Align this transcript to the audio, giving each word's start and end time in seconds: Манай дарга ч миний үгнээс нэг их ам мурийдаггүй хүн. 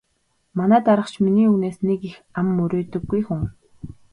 Манай 0.57 0.81
дарга 0.87 1.07
ч 1.13 1.15
миний 1.25 1.49
үгнээс 1.51 1.77
нэг 1.87 1.99
их 2.09 2.15
ам 2.39 2.47
мурийдаггүй 2.57 3.21
хүн. 3.27 3.41